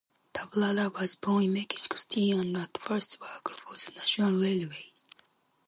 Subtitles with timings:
[0.33, 5.05] Tablada was born in Mexico City and at first worked for the national railways.